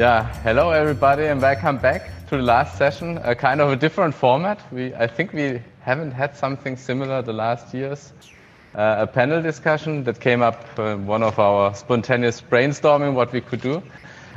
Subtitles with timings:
[0.00, 3.18] Yeah, hello everybody and welcome back to the last session.
[3.22, 4.58] A kind of a different format.
[4.72, 8.10] We, I think we haven't had something similar the last years.
[8.74, 13.42] Uh, a panel discussion that came up uh, one of our spontaneous brainstorming what we
[13.42, 13.82] could do.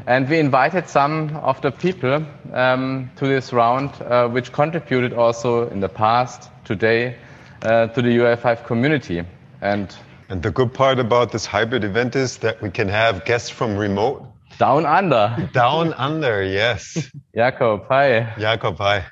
[0.05, 5.69] And we invited some of the people um, to this round, uh, which contributed also
[5.69, 7.15] in the past, today,
[7.61, 9.23] uh, to the UI5 community.
[9.61, 9.95] And
[10.27, 13.77] and the good part about this hybrid event is that we can have guests from
[13.77, 14.32] remote.
[14.57, 15.49] Down under.
[15.53, 17.09] Down under, yes.
[17.35, 18.33] Jakob, hi.
[18.39, 19.05] Jakob, hi.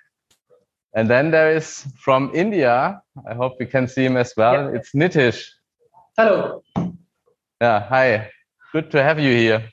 [0.94, 4.54] And then there is from India, I hope we can see him as well.
[4.54, 4.78] Yeah.
[4.78, 5.48] It's Nitish.
[6.18, 6.64] Hello.
[7.62, 8.30] Yeah, hi.
[8.74, 9.70] Good to have you here.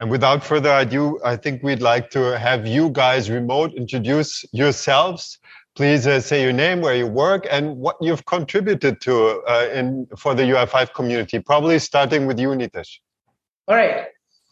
[0.00, 5.38] And without further ado, I think we'd like to have you guys remote introduce yourselves.
[5.74, 10.06] Please uh, say your name, where you work, and what you've contributed to uh, in
[10.16, 11.40] for the UI5 community.
[11.40, 12.98] Probably starting with you, Nitish.
[13.66, 14.06] All right.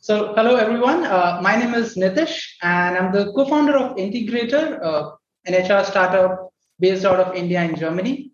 [0.06, 1.04] So, hello everyone.
[1.04, 5.10] Uh, my name is Nitish, and I'm the co-founder of Integrator, uh,
[5.46, 8.30] an HR startup based out of India and Germany.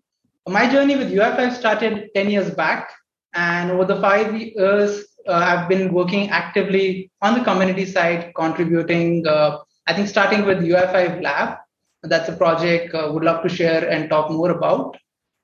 [0.47, 2.91] My journey with UI5 started 10 years back,
[3.33, 9.25] and over the five years, uh, I've been working actively on the community side, contributing.
[9.25, 9.57] Uh,
[9.87, 11.57] I think starting with UI5 Lab,
[12.03, 14.95] that's a project uh, would love to share and talk more about.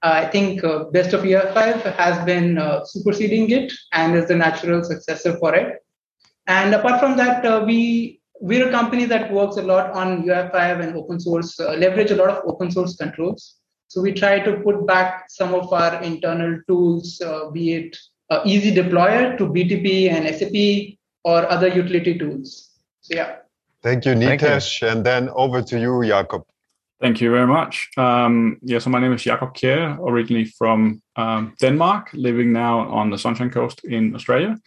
[0.04, 4.84] I think uh, Best of UI5 has been uh, superseding it and is the natural
[4.84, 5.80] successor for it.
[6.50, 10.98] And apart from that, we we're a company that works a lot on UI5 and
[10.98, 13.56] open source, leverage a lot of open source controls.
[13.88, 17.22] So we try to put back some of our internal tools,
[17.54, 17.98] be it
[18.30, 22.72] uh, easy deployer to BTP and SAP or other utility tools.
[23.02, 23.36] So yeah.
[23.84, 24.82] Thank you, Nitish.
[24.90, 26.44] And then over to you, Jakob.
[27.02, 27.90] Thank you very much.
[27.96, 33.10] Um, yeah, so my name is Jakob Kjær, originally from um, Denmark, living now on
[33.10, 34.58] the Sunshine Coast in Australia.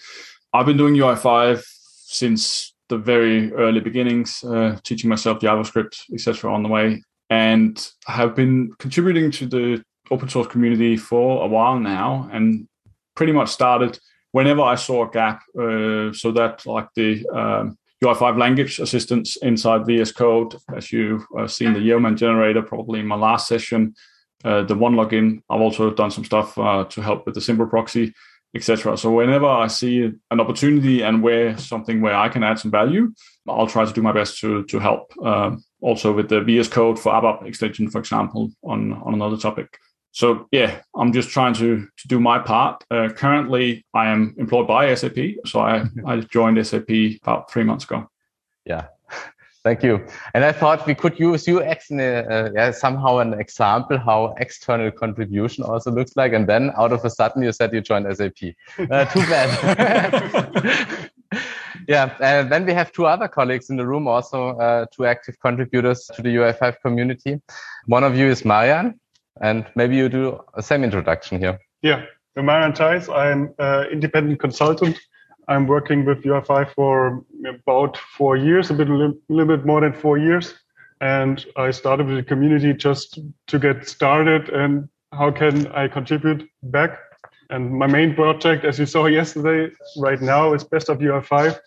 [0.54, 1.64] I've been doing UI5
[2.06, 8.34] since the very early beginnings, uh, teaching myself JavaScript, etc., on the way, and have
[8.34, 12.28] been contributing to the open source community for a while now.
[12.32, 12.68] And
[13.14, 13.98] pretty much started
[14.32, 15.42] whenever I saw a gap.
[15.58, 21.46] Uh, so that like the um, UI5 language assistance inside VS Code, as you've uh,
[21.46, 23.94] seen the Yeoman generator probably in my last session,
[24.44, 25.40] uh, the one login.
[25.48, 28.12] I've also done some stuff uh, to help with the simple proxy,
[28.54, 28.96] etc.
[28.96, 33.12] So whenever I see an opportunity and where something where I can add some value,
[33.48, 35.12] I'll try to do my best to to help.
[35.22, 39.78] Um, also with the VS Code for ABAP extension, for example, on on another topic
[40.12, 42.84] so yeah, I'm just trying to to do my part.
[42.90, 45.84] Uh, currently, I am employed by SAP, so I.
[46.06, 46.90] I joined SAP
[47.22, 48.10] about three months ago.
[48.66, 48.88] Yeah,
[49.64, 50.04] thank you.
[50.34, 54.90] And I thought we could use you as uh, yeah, somehow an example how external
[54.90, 56.32] contribution also looks like.
[56.32, 58.54] And then out of a sudden, you said you joined SAP.
[58.78, 61.10] Uh, too bad.
[61.88, 65.38] yeah, and then we have two other colleagues in the room, also uh, two active
[65.40, 67.40] contributors to the UI5 community.
[67.86, 68.98] One of you is Marian.
[69.40, 71.58] And maybe you do a same introduction here.
[71.80, 72.04] Yeah,
[72.36, 73.08] I'm Marian Zeis.
[73.08, 74.98] I'm an independent consultant.
[75.48, 79.92] I'm working with UI5 for about four years, a, bit, a little bit more than
[79.92, 80.54] four years.
[81.00, 86.48] And I started with the community just to get started and how can I contribute
[86.62, 86.98] back.
[87.50, 91.58] And my main project, as you saw yesterday, right now is Best of UI5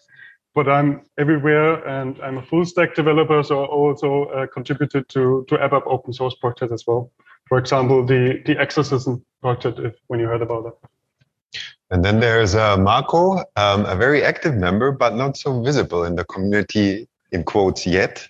[0.54, 5.46] but I'm everywhere and I'm a full stack developer, so I also uh, contributed to,
[5.50, 7.12] to ABAP open source project as well
[7.48, 10.74] for example, the, the Exercism project, if, when you heard about it.
[11.92, 16.16] And then there's uh, Marco, um, a very active member, but not so visible in
[16.16, 18.28] the community in quotes yet.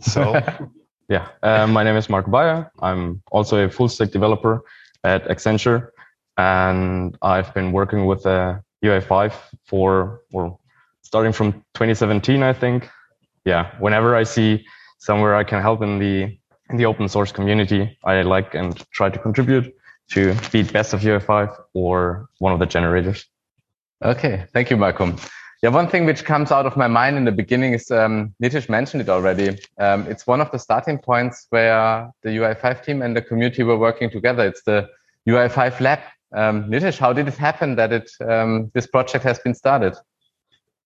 [0.00, 0.40] So,
[1.08, 2.70] yeah, uh, my name is Marco Beier.
[2.80, 4.62] I'm also a full stack developer
[5.04, 5.88] at Accenture,
[6.36, 9.32] and I've been working with uh, UI5
[9.64, 10.60] for, well,
[11.02, 12.90] starting from 2017, I think.
[13.44, 14.66] Yeah, whenever I see
[14.98, 16.38] somewhere I can help in the
[16.70, 19.74] in the open source community, I like and try to contribute
[20.10, 23.26] to feed best of UI5 or one of the generators.
[24.02, 25.16] Okay, thank you, Malcolm.
[25.62, 28.68] Yeah, one thing which comes out of my mind in the beginning is um, Nitish
[28.68, 29.58] mentioned it already.
[29.80, 33.76] Um, it's one of the starting points where the UI5 team and the community were
[33.76, 34.46] working together.
[34.46, 34.88] It's the
[35.28, 35.98] UI5 lab.
[36.32, 39.96] Um, Nitish, how did it happen that it um, this project has been started?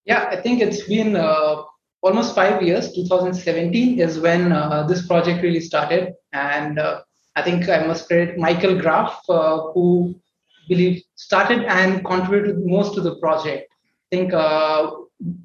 [0.07, 1.63] Yeah, I think it's been uh,
[2.01, 7.03] almost five years 2017 is when uh, this project really started and uh,
[7.37, 9.87] i think i must credit michael graf uh, who
[10.69, 13.67] believe started and contributed most to the project
[14.07, 14.91] i think uh,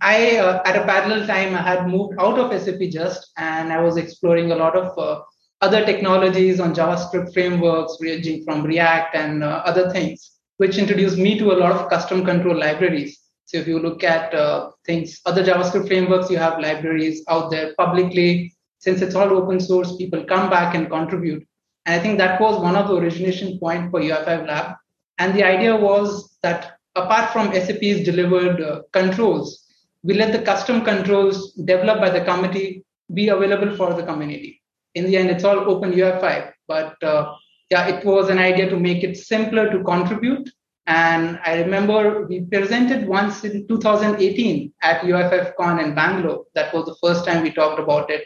[0.02, 3.80] i uh, at a parallel time i had moved out of sap just and i
[3.88, 5.20] was exploring a lot of uh,
[5.68, 11.52] other technologies on javascript frameworks ranging from react and other things which introduced me to
[11.52, 13.14] a lot of custom control libraries
[13.48, 17.74] So if you look at uh, things, other JavaScript frameworks, you have libraries out there
[17.78, 18.54] publicly.
[18.80, 21.47] Since it's all open source, people come back and contribute.
[21.88, 24.76] And I think that was one of the origination point for UI5 Lab.
[25.20, 29.66] And the idea was that apart from SAP's delivered uh, controls,
[30.04, 34.62] we let the custom controls developed by the committee be available for the community.
[34.96, 37.34] In the end, it's all open UI5, but uh,
[37.70, 40.50] yeah, it was an idea to make it simpler to contribute.
[40.88, 46.46] And I remember we presented once in 2018 at UI5Con in Bangalore.
[46.54, 48.26] That was the first time we talked about it,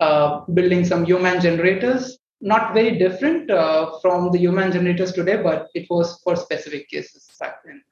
[0.00, 2.18] uh, building some Yeoman generators.
[2.44, 7.28] Not very different uh, from the Yeoman generators today, but it was for specific cases
[7.38, 7.82] back then.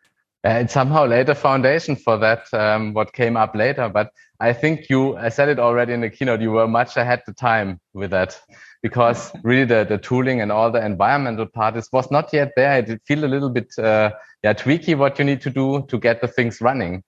[0.44, 3.88] Uh, it somehow laid a foundation for that, um, what came up later.
[3.88, 4.11] But
[4.41, 7.35] I think you, I said it already in the keynote, you were much ahead the
[7.35, 8.41] time with that
[8.82, 12.79] because really the, the tooling and all the environmental part is, was not yet there.
[12.79, 14.11] It did feel a little bit, uh,
[14.43, 17.05] yeah, tweaky what you need to do to get the things running.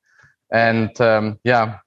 [0.53, 1.79] And um, yeah,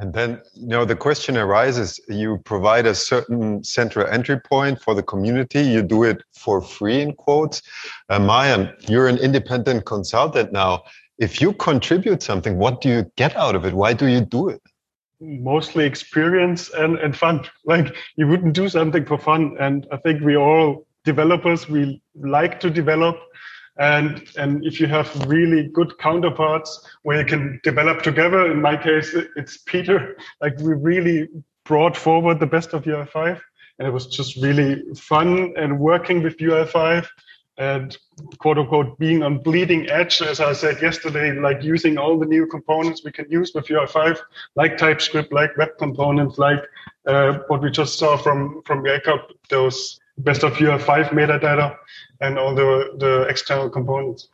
[0.00, 4.94] and then, you know, the question arises, you provide a certain central entry point for
[4.94, 5.60] the community.
[5.60, 7.60] You do it for free in quotes.
[8.08, 10.84] Uh, Marian, you're an independent consultant now.
[11.18, 13.74] If you contribute something, what do you get out of it?
[13.74, 14.62] Why do you do it?
[15.20, 17.46] Mostly experience and, and fun.
[17.66, 19.58] Like you wouldn't do something for fun.
[19.60, 23.16] And I think we all developers, we like to develop
[23.80, 28.76] and and if you have really good counterparts where you can develop together in my
[28.76, 30.16] case it's peter.
[30.40, 31.28] Like we really
[31.64, 33.40] brought forward the best of ui5
[33.78, 37.06] and it was just really fun and working with ui5
[37.56, 37.96] and
[38.38, 42.46] quote unquote being on bleeding edge as i said yesterday like using all the new
[42.46, 44.18] components we can use with ui5
[44.56, 46.62] like typescript like web components like
[47.06, 51.76] uh, what we just saw from from jakob those best of ui5 metadata
[52.20, 54.28] and all the, the external components.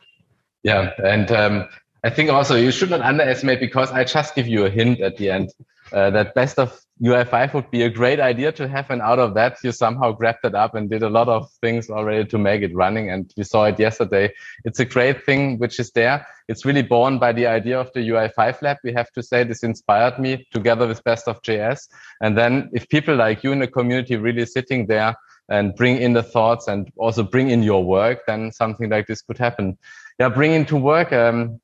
[0.63, 1.67] Yeah, and um,
[2.03, 5.17] I think also you should not underestimate because I just give you a hint at
[5.17, 5.51] the end
[5.91, 9.35] uh, that best of UI5 would be a great idea to have, and out of
[9.35, 12.61] that you somehow grabbed it up and did a lot of things already to make
[12.61, 13.09] it running.
[13.11, 14.33] And we saw it yesterday.
[14.65, 16.25] It's a great thing which is there.
[16.47, 18.77] It's really born by the idea of the UI5 lab.
[18.83, 21.87] We have to say this inspired me together with Best of JS.
[22.21, 25.15] And then if people like you in the community really sitting there
[25.49, 29.21] and bring in the thoughts and also bring in your work, then something like this
[29.21, 29.77] could happen.
[30.19, 31.13] Yeah, bring into work.
[31.13, 31.61] Um,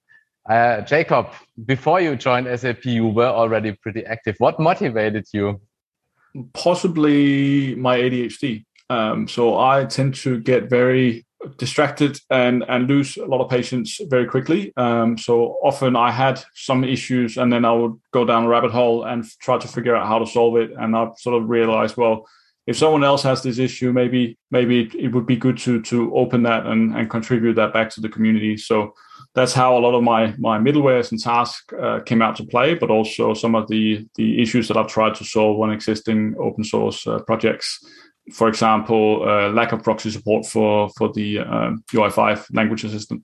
[0.50, 1.32] uh, Jakob,
[1.66, 4.36] before you joined SAP, you were already pretty active.
[4.40, 5.62] What motivated you?
[6.54, 8.66] Possibly my ADHD.
[8.90, 11.26] Um, so I tend to get very
[11.58, 14.74] distracted and and lose a lot of patience very quickly.
[14.78, 18.72] Um, so often I had some issues, and then I would go down a rabbit
[18.72, 20.72] hole and try to figure out how to solve it.
[20.78, 22.26] And I've sort of realized, well,
[22.65, 26.44] if someone else has this issue, maybe maybe it, would be good to to open
[26.44, 28.56] that and, and contribute that back to the community.
[28.57, 28.94] So
[29.36, 32.75] that's how a lot of my my middlewares and tasks uh, came out to play,
[32.75, 36.63] but also some of the the issues that I've tried to solve on existing open
[36.63, 37.80] source uh, projects.
[38.31, 41.38] For example, uh, lack of proxy support for for the
[41.92, 43.24] UI5 um, language assistant.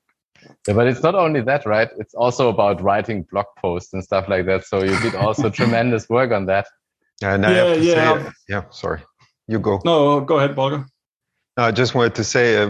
[0.67, 1.89] Yeah, but it's not only that, right?
[1.97, 4.65] It's also about writing blog posts and stuff like that.
[4.65, 6.67] So you did also tremendous work on that.
[7.21, 8.63] And yeah, yeah, say, yeah.
[8.71, 9.01] Sorry
[9.49, 9.81] you go.
[9.83, 10.85] No, go ahead, Volker.
[11.57, 12.69] I just wanted to say uh,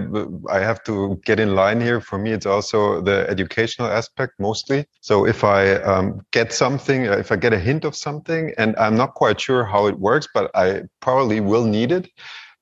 [0.49, 2.01] I have to get in line here.
[2.01, 4.85] For me, it's also the educational aspect mostly.
[5.01, 8.75] So if I um, get something, uh, if I get a hint of something, and
[8.77, 12.09] I'm not quite sure how it works, but I probably will need it,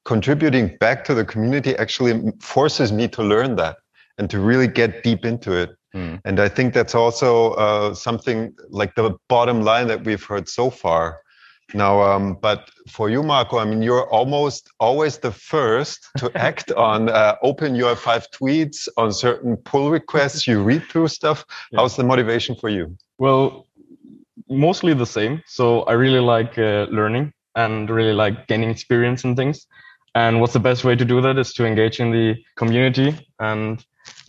[0.03, 3.77] contributing back to the community actually forces me to learn that
[4.17, 5.77] and to really get deep into it.
[5.95, 6.19] Mm.
[6.25, 10.69] And I think that's also uh, something like the bottom line that we've heard so
[10.69, 11.19] far
[11.73, 16.71] now, um, but for you, Marco, I mean, you're almost always the first to act
[16.71, 20.47] on uh, open UI5 tweets, on certain pull requests.
[20.47, 21.45] You read through stuff.
[21.71, 21.81] Yeah.
[21.81, 22.95] How's the motivation for you?
[23.17, 23.67] Well,
[24.49, 25.41] mostly the same.
[25.45, 29.67] So I really like uh, learning and really like gaining experience in things.
[30.15, 33.15] And what's the best way to do that is to engage in the community.
[33.39, 33.85] And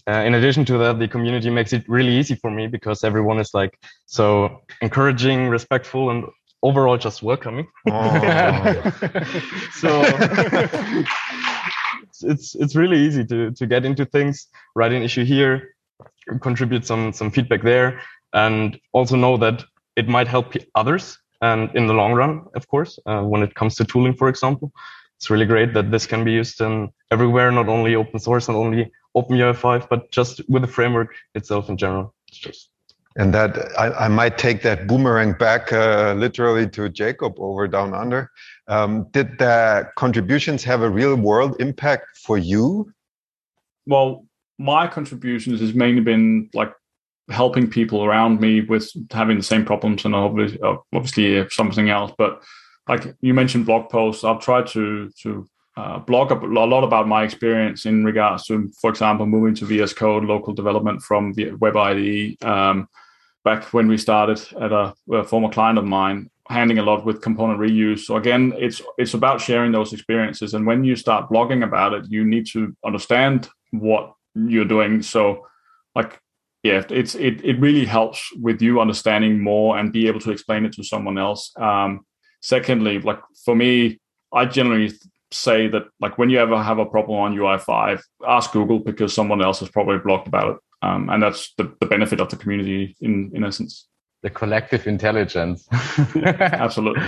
[0.09, 3.39] uh, in addition to that, the community makes it really easy for me because everyone
[3.39, 6.25] is like so encouraging, respectful, and
[6.63, 7.67] overall just welcoming.
[7.91, 8.93] Oh.
[9.73, 10.03] so
[12.23, 15.75] it's it's really easy to to get into things, write an issue here,
[16.41, 18.01] contribute some some feedback there,
[18.33, 19.65] and also know that
[19.97, 21.19] it might help others.
[21.41, 24.73] And in the long run, of course, uh, when it comes to tooling, for example,
[25.17, 28.57] it's really great that this can be used in everywhere, not only open source, not
[28.57, 32.13] only OpenUI5, but just with the framework itself in general.
[32.27, 32.71] It's just
[33.19, 37.93] and that I, I, might take that boomerang back uh, literally to Jakob over down
[37.93, 38.31] under.
[38.69, 42.93] Um, did the contributions have a real world impact for you?
[43.87, 44.25] Well,
[44.59, 46.73] my contributions has mainly been like
[47.29, 52.13] helping people around me with having the same problems and obviously, obviously something else.
[52.17, 52.41] But
[52.89, 54.23] like you mentioned, blog posts.
[54.23, 58.91] I've tried to to uh, blog a lot about my experience in regards to, for
[58.91, 62.43] example, moving to VS Code local development from the Web IDE.
[62.45, 62.89] Um,
[63.49, 67.23] back when we started at a, a, former client of mine, handling a lot with
[67.23, 68.01] component reuse.
[68.01, 70.53] So again, it's it's about sharing those experiences.
[70.55, 75.01] And when you start blogging about it, you need to understand what you're doing.
[75.01, 75.47] So,
[75.95, 76.21] like,
[76.63, 80.67] yeah, it's it it really helps with you understanding more and be able to explain
[80.67, 81.43] it to someone else.
[81.57, 82.05] Um,
[82.43, 83.99] secondly, like for me,
[84.31, 84.93] I generally
[85.31, 89.43] say that like when you ever have a problem on UI5, ask Google because someone
[89.43, 90.59] else has probably blogged about it.
[90.83, 93.89] Um, and that's the, the benefit of the community in, in essence.
[94.23, 95.67] The collective intelligence.
[96.25, 97.05] Absolutely.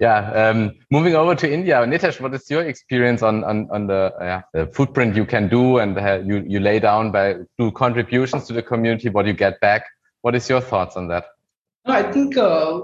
[0.00, 0.30] Yeah.
[0.32, 4.42] Um, moving over to India, Nitish, what is your experience on on, on the, uh,
[4.52, 8.52] the footprint you can do and uh, you you lay down by do contributions to
[8.52, 9.08] the community?
[9.08, 9.84] What you get back?
[10.22, 11.26] What is your thoughts on that?
[11.86, 12.80] I think uh,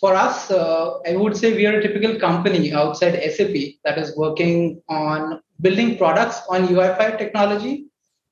[0.00, 4.16] for us, uh, I would say we are a typical company outside SAP that is
[4.16, 7.87] working on building products on UI5 technology,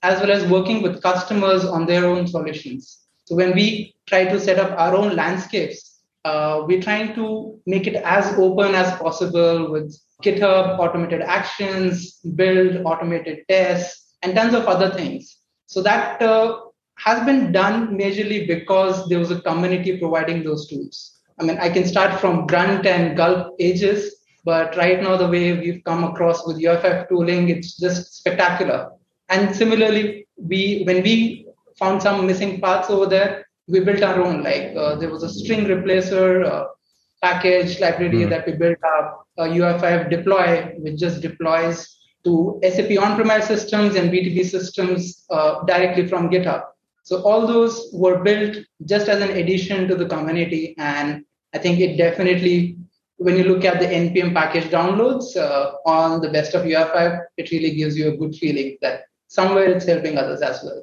[0.06, 2.82] as well as working with customers on their own solutions.
[3.24, 7.26] So when we try to set up our own landscapes, uh, we're trying to
[7.66, 14.54] make it as open as possible with GitHub automated actions, build automated tests, and tons
[14.54, 15.38] of other things.
[15.66, 16.60] So that uh,
[16.98, 21.18] has been done majorly because there was a community providing those tools.
[21.40, 25.52] I mean, I can start from grunt and gulp ages, but right now the way
[25.58, 28.95] we've come across with UI5 tooling, it's just spectacular.
[29.28, 31.46] And similarly, we when we
[31.78, 34.42] found some missing parts over there, we built our own.
[34.42, 36.66] Like uh, there was a string replacer uh,
[37.22, 38.30] package library mm.
[38.30, 44.10] that we built up, a UI5 deploy, which just deploys to SAP on-premise systems and
[44.10, 46.62] BTP systems uh, directly from GitHub.
[47.04, 51.78] So all those were built just as an addition to the community, and I think
[51.78, 52.76] it definitely,
[53.18, 57.50] when you look at the npm package downloads uh, on the best of UI5, it
[57.52, 60.82] really gives you a good feeling that somewhere it's helping others as well.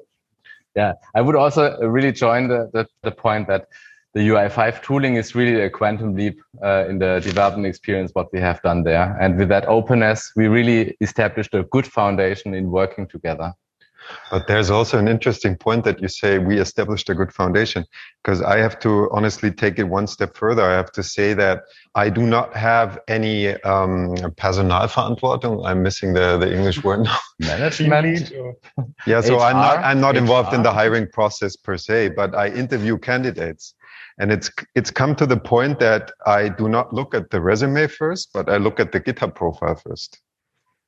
[0.75, 3.67] Yeah, I would also really join the, the, the point that
[4.13, 8.39] the UI5 tooling is really a quantum leap uh, in the development experience, what we
[8.39, 9.17] have done there.
[9.19, 13.53] And with that openness, we really established a good foundation in working together.
[14.31, 17.85] But there's also an interesting point that you say we established a good foundation
[18.23, 20.63] because I have to honestly take it one step further.
[20.63, 21.63] I have to say that
[21.95, 25.65] I do not have any um, Personalverantwortung.
[25.65, 27.17] I'm missing the, the English word now.
[27.39, 28.31] Management.
[29.05, 29.41] yeah, so HR?
[29.41, 33.75] I'm not I'm not involved in the hiring process per se, but I interview candidates.
[34.19, 37.87] And it's it's come to the point that I do not look at the resume
[37.87, 40.22] first, but I look at the GitHub profile first.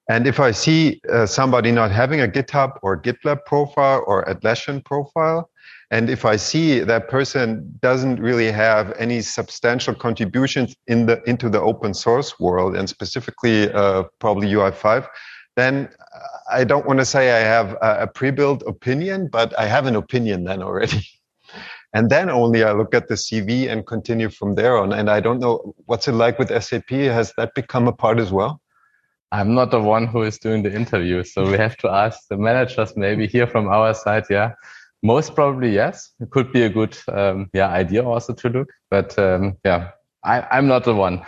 [0.10, 4.84] And if I see uh, somebody not having a GitHub or GitLab profile or Atlassian
[4.86, 5.50] profile,
[5.92, 11.50] and if I see that person doesn't really have any substantial contributions in the into
[11.50, 15.08] the open source world, and specifically uh, probably UI5,
[15.56, 15.90] then
[16.52, 19.96] I don't want to say I have a, a pre-built opinion, but I have an
[19.96, 21.08] opinion then already.
[21.94, 24.92] and then only I look at the CV and continue from there on.
[24.92, 26.90] And I don't know what's it like with SAP.
[26.90, 28.62] Has that become a part as well?
[29.36, 32.38] I'm not the one who is doing the interview, so we have to ask the
[32.38, 34.24] managers maybe here from our side.
[34.30, 34.54] Yeah,
[35.04, 36.14] most probably yes.
[36.22, 39.92] It could be a good um, yeah idea also to look, but um, yeah,
[40.24, 41.26] I, I'm not the one.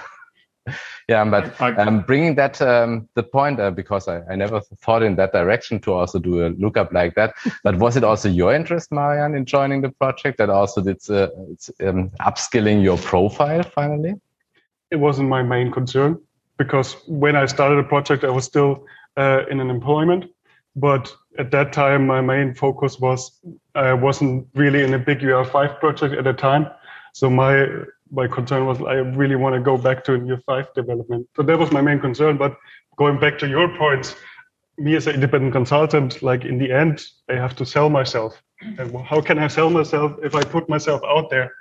[1.10, 5.04] yeah, but I'm um, bringing that um, the point uh, because I, I never thought
[5.04, 7.34] in that direction to also do a lookup like that.
[7.66, 11.28] but was it also your interest, Marian, in joining the project that also did uh,
[11.86, 14.16] um, upskilling your profile finally?
[14.92, 16.22] It wasn't my main concern
[16.58, 18.86] because when I started a project, I was still
[19.16, 20.26] uh, in an employment.
[20.76, 23.40] But at that time, my main focus was
[23.74, 26.68] I wasn't really in a big UI5 project at the time.
[27.14, 27.68] So my
[28.12, 31.28] my concern was I really want to go back to UI5 development.
[31.36, 32.38] So that was my main concern.
[32.38, 32.58] But
[32.98, 34.16] going back to your points,
[34.78, 38.42] me as an independent consultant, like in the end, I have to sell myself.
[38.62, 41.54] And how can I sell myself if I put myself out there?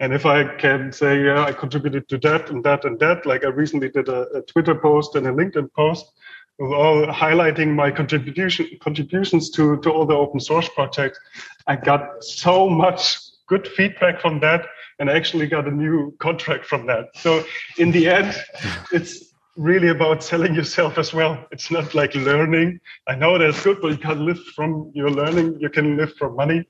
[0.00, 3.44] And if I can say, yeah, I contributed to that and that and that, like
[3.44, 6.12] I recently did a, a Twitter post and a LinkedIn post,
[6.58, 11.18] all highlighting my contribution contributions to, to all the open source projects.
[11.66, 14.66] I got so much good feedback from that
[14.98, 17.06] and I actually got a new contract from that.
[17.14, 17.44] So
[17.78, 18.34] in the end,
[18.92, 21.44] it's really about selling yourself as well.
[21.50, 22.80] It's not like learning.
[23.06, 25.58] I know that's good, but you can't live from your learning.
[25.60, 26.66] You can live from money.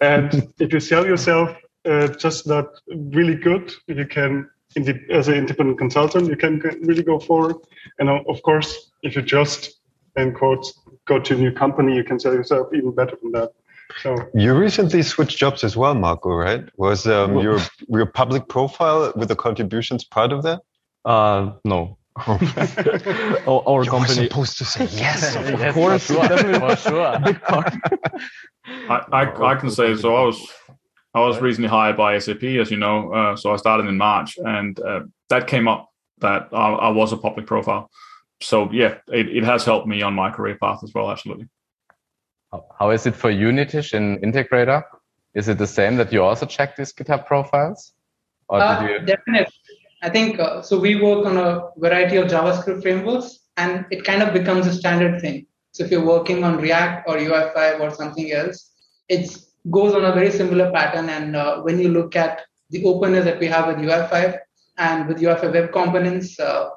[0.00, 4.48] And if you sell yourself, uh, just not really good, you can,
[5.10, 7.56] as an independent consultant, you can really go forward.
[7.98, 9.80] And uh, of course, if you just,
[10.16, 13.52] in quotes, go to a new company, you can sell yourself even better than that.
[14.02, 16.64] So you recently switched jobs as well, Marco, right?
[16.76, 20.62] Was um, your your public profile with the contributions part of that?
[21.04, 21.98] Uh, no.
[22.26, 27.06] our, our company supposed to say yes, of yes, course, for sure, for sure.
[28.88, 30.14] I, I, I can say so.
[30.14, 30.52] I was
[31.14, 33.12] I was recently hired by SAP, as you know.
[33.12, 37.12] Uh, so I started in March, and uh, that came up that I, I, was
[37.12, 37.90] a public profile.
[38.40, 41.10] So yeah, it, it has helped me on my career path as well.
[41.10, 41.48] Absolutely.
[42.78, 44.82] How is it for you, Nitish, in Integrator?
[45.34, 47.92] Is it the same that you also check these GitHub profiles?
[48.48, 49.06] Or uh, did you...
[49.06, 49.52] Definitely.
[50.02, 50.78] I think uh, so.
[50.78, 55.20] We work on a variety of JavaScript frameworks, and it kind of becomes a standard
[55.20, 55.46] thing.
[55.72, 58.72] So if you're working on React or UI5 or something else,
[59.08, 59.36] it
[59.70, 61.08] goes on a very similar pattern.
[61.08, 64.38] And uh, when you look at the openness that we have with UI5
[64.78, 66.70] and with UI5 web components, uh,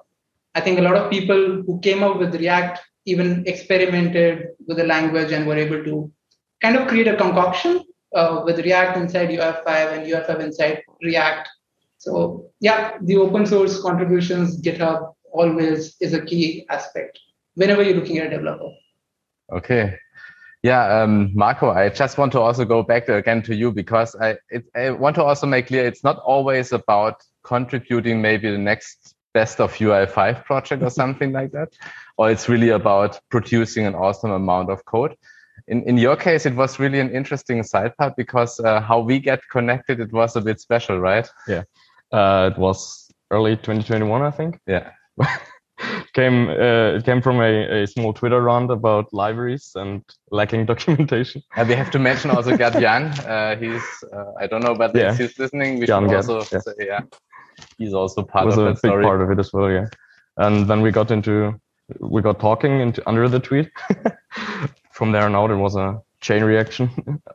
[0.56, 4.84] I think a lot of people who came up with React even experimented with the
[4.84, 6.12] language and were able to
[6.62, 7.84] kind of create a concoction
[8.16, 11.48] uh, with React inside UI5 and UI5 inside React.
[11.98, 17.20] So yeah, the open source contributions, GitHub always is a key aspect
[17.56, 18.72] whenever you're looking at a developer.
[19.52, 19.98] Okay.
[20.68, 24.36] Yeah, um, Marco, I just want to also go back again to you because I,
[24.50, 29.16] it, I want to also make clear it's not always about contributing maybe the next
[29.34, 31.70] best of UI5 project or something like that,
[32.18, 35.16] or it's really about producing an awesome amount of code.
[35.70, 39.20] In, in your case, it was really an interesting side part because uh, how we
[39.20, 41.30] get connected, it was a bit special, right?
[41.48, 41.64] Yeah.
[42.12, 44.60] Uh, it was early 2021, I think.
[44.68, 44.92] Yeah.
[46.14, 51.42] came uh, it came from a, a small Twitter round about libraries and lacking documentation.
[51.56, 53.04] Uh, we have to mention also Gerd Jan.
[53.28, 55.16] Uh, he's uh, I don't know, but yeah.
[55.16, 55.80] he's listening.
[55.80, 56.60] We Jan should also yeah.
[56.60, 57.02] say, yeah
[57.78, 59.04] he's also part was of a big story.
[59.04, 59.70] part of it as well.
[59.72, 59.86] Yeah,
[60.38, 61.60] and then we got into
[62.00, 63.70] we got talking into under the tweet.
[64.92, 66.90] From there on out, it was a chain reaction,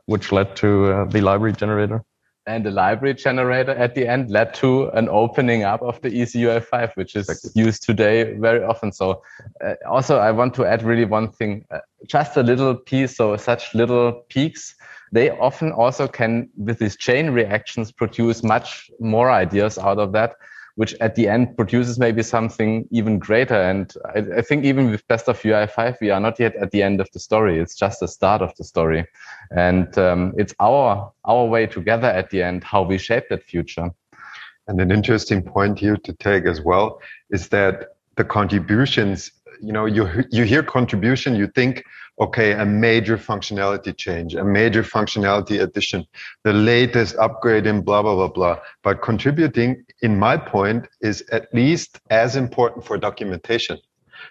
[0.05, 2.03] which led to uh, the library generator.
[2.45, 6.95] And the library generator at the end led to an opening up of the EasyUI5,
[6.95, 7.63] which is exactly.
[7.63, 8.91] used today very often.
[8.91, 9.23] So
[9.63, 13.15] uh, also I want to add really one thing, uh, just a little piece.
[13.15, 14.75] So such little peaks
[15.13, 20.33] they often also can, with these chain reactions, produce much more ideas out of that,
[20.75, 23.55] which at the end produces maybe something even greater.
[23.55, 26.81] And I, I think even with best of UI5, we are not yet at the
[26.81, 27.59] end of the story.
[27.59, 29.05] It's just the start of the story.
[29.55, 33.91] And um, it's our, our way together at the end, how we shape that future.
[34.67, 39.85] And an interesting point here to take as well is that the contributions, you know,
[39.85, 41.83] you, you hear contribution, you think,
[42.19, 46.05] okay, a major functionality change, a major functionality addition,
[46.43, 48.59] the latest upgrade in blah, blah, blah, blah.
[48.83, 53.79] But contributing, in my point, is at least as important for documentation.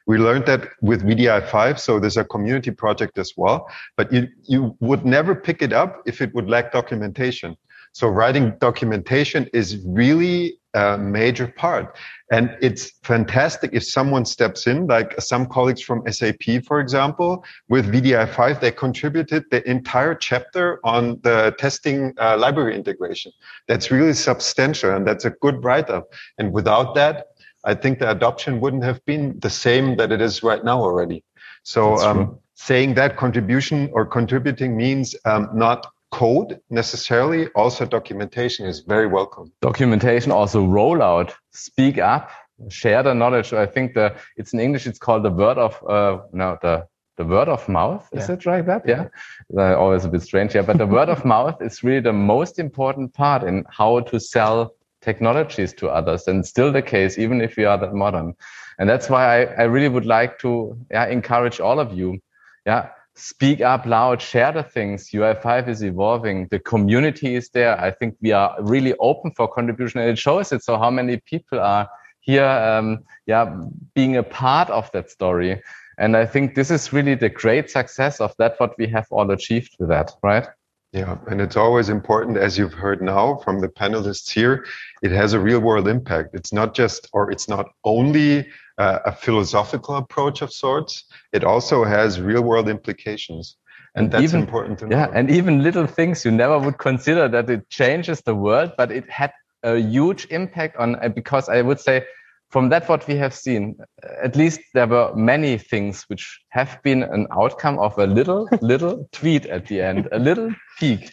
[0.07, 4.77] We learned that with wdi5, so there's a community project as well, but you, you
[4.81, 7.57] would never pick it up if it would lack documentation.
[7.93, 11.97] So writing documentation is really a major part.
[12.31, 17.93] And it's fantastic if someone steps in, like some colleagues from SAP, for example, with
[17.93, 23.33] wdi5, they contributed the entire chapter on the testing uh, library integration.
[23.69, 26.13] That's really substantial and that's a good write up.
[26.39, 27.27] And without that,
[27.65, 31.23] I think the adoption wouldn't have been the same that it is right now already.
[31.65, 38.81] So um, saying that contribution or contributing means um, not code necessarily, also documentation is
[38.81, 39.51] very welcome.
[39.61, 42.31] Documentation, also rollout, speak up,
[42.69, 43.53] share the knowledge.
[43.53, 44.87] I think the it's in English.
[44.87, 48.09] It's called the word of uh, no the the word of mouth.
[48.13, 48.35] Is yeah.
[48.35, 48.83] it like that?
[48.87, 49.09] Yeah,
[49.57, 50.55] uh, always a bit strange.
[50.55, 54.21] Yeah, but the word of mouth is really the most important part in how to
[54.21, 58.35] sell technologies to others, and still the case even if we are that modern.
[58.79, 62.21] And that's why I, I really would like to yeah, encourage all of you.
[62.67, 65.11] Yeah, speak up loud, share the things.
[65.11, 66.49] UI5 is evolving.
[66.51, 67.79] The community is there.
[67.81, 70.63] I think we are really open for contribution and it shows it.
[70.63, 71.89] So how many people are
[72.21, 73.55] here, um, yeah,
[73.95, 75.63] being a part of that story.
[75.99, 79.31] And I think this is really the great success of that, what we have all
[79.31, 80.47] achieved with that, right?
[80.93, 84.67] Yeah, and it's always important, as you've heard now from the panelists here,
[85.03, 86.35] it has a real world impact.
[86.35, 88.47] It's not just, or it's not only
[88.83, 93.57] uh, a philosophical approach of sorts, it also has real world implications.
[93.95, 94.97] And, and that's even, important to know.
[94.97, 98.91] Yeah, and even little things you never would consider that it changes the world, but
[98.91, 102.05] it had a huge impact on, uh, because I would say,
[102.51, 103.77] from that what we have seen,
[104.23, 109.09] at least there were many things which have been an outcome of a little, little
[109.13, 111.13] tweet at the end, a little peak.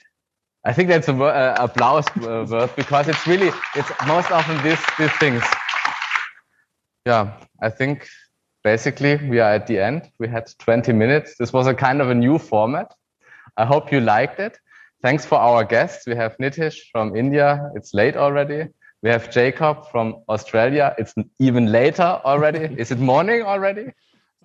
[0.65, 4.83] I think that's a uh, applause uh, word because it's really, it's most often these,
[4.97, 5.43] these things.
[7.09, 8.07] Yeah, I think
[8.63, 10.11] basically we are at the end.
[10.19, 11.37] We had 20 minutes.
[11.39, 12.93] This was a kind of a new format.
[13.57, 14.59] I hope you liked it.
[15.01, 16.05] Thanks for our guests.
[16.05, 17.71] We have Nitish from India.
[17.73, 18.67] It's late already.
[19.01, 20.93] We have Jakob from Australia.
[20.99, 22.75] It's even later already.
[22.81, 23.87] Is it morning already?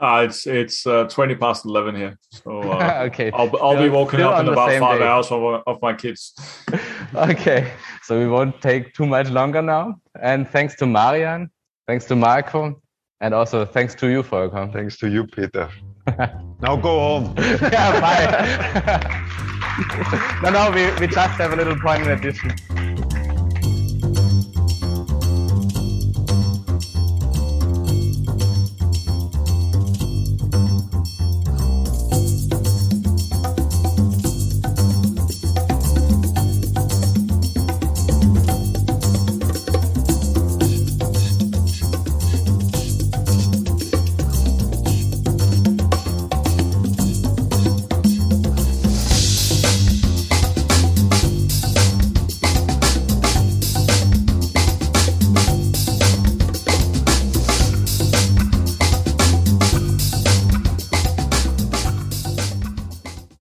[0.00, 2.18] Uh, it's it's uh, 20 past 11 here.
[2.30, 3.30] So uh, okay.
[3.32, 5.06] I'll, I'll be woken up in about five day.
[5.06, 6.32] hours of, of my kids.
[7.14, 7.70] Okay.
[8.02, 10.00] So we won't take too much longer now.
[10.20, 11.50] And thanks to Marian.
[11.86, 12.80] Thanks to Marco.
[13.20, 14.72] And also thanks to you comment.
[14.72, 15.70] Thanks to you, Peter.
[16.60, 17.34] now go home.
[17.38, 19.20] yeah, bye.
[20.42, 22.54] no, no, we, we just have a little point in addition.